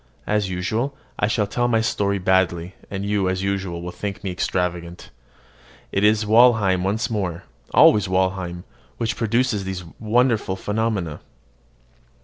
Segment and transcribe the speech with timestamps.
[0.25, 4.31] As usual, I shall tell my story badly; and you, as usual, will think me
[4.31, 5.11] extravagant.
[5.91, 8.63] It is Walheim once more always Walheim
[8.97, 11.19] which produces these wonderful phenomena.